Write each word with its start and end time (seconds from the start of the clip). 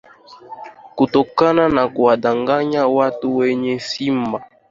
Kutokana 0.95 1.69
na 1.69 1.87
kuwadanganya 1.87 2.87
watu 2.87 3.37
wenye 3.37 3.79
simba 3.79 4.45